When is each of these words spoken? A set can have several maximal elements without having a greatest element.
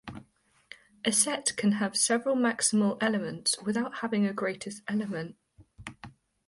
A 1.05 1.11
set 1.11 1.55
can 1.57 1.73
have 1.73 1.95
several 1.95 2.35
maximal 2.35 2.97
elements 3.01 3.61
without 3.61 3.97
having 3.99 4.25
a 4.25 4.33
greatest 4.33 4.81
element. 4.87 5.35